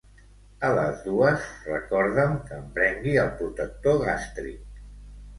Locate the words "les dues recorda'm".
0.77-2.33